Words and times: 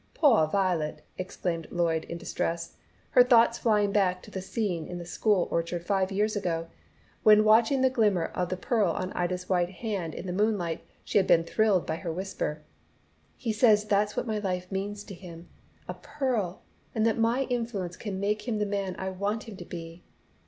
"Poah 0.15 0.47
Violet!" 0.47 1.03
exclaimed 1.19 1.67
Lloyd 1.69 2.05
in 2.05 2.17
distress, 2.17 2.75
her 3.11 3.23
thoughts 3.23 3.59
flying 3.59 3.91
back 3.91 4.23
to 4.23 4.31
the 4.31 4.41
scene 4.41 4.87
in 4.87 4.97
the 4.97 5.05
school 5.05 5.47
orchard 5.51 5.85
five 5.85 6.11
years 6.11 6.35
ago, 6.35 6.69
when 7.21 7.43
watching 7.43 7.81
the 7.83 7.89
glimmer 7.91 8.25
of 8.25 8.49
the 8.49 8.57
pearl 8.57 8.89
on 8.93 9.13
Ida's 9.13 9.47
white 9.47 9.69
hand 9.69 10.15
in 10.15 10.25
the 10.25 10.33
moonlight 10.33 10.83
she 11.03 11.19
had 11.19 11.27
been 11.27 11.43
thrilled 11.43 11.85
by 11.85 11.97
her 11.97 12.11
whisper: 12.11 12.63
"He 13.37 13.53
says 13.53 13.85
that's 13.85 14.17
what 14.17 14.25
my 14.25 14.39
life 14.39 14.71
means 14.71 15.03
to 15.03 15.13
him 15.13 15.49
a 15.87 15.93
pearl; 15.93 16.63
and 16.95 17.05
that 17.05 17.19
my 17.19 17.43
influence 17.51 17.95
can 17.95 18.19
make 18.19 18.47
him 18.47 18.57
the 18.57 18.65
man 18.65 18.95
I 18.97 19.09
want 19.11 19.43
him 19.43 19.55
to 19.57 19.65
be. 19.65 20.01